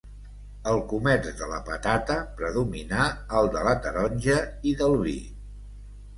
El 0.69 0.79
comerç 0.93 1.27
de 1.41 1.49
la 1.51 1.59
patata 1.67 2.15
predominà 2.39 3.05
al 3.41 3.51
de 3.59 3.67
la 3.69 3.75
taronja 3.85 4.41
i 4.73 4.77
del 4.83 4.99
vi. 5.07 5.17